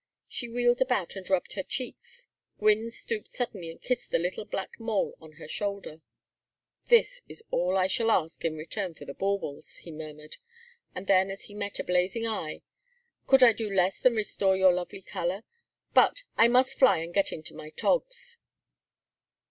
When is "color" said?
15.03-15.43